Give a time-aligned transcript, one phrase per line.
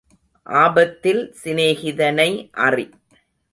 [0.47, 2.29] ஆபத்தில் சிநேகிதனை
[2.67, 2.87] அறி.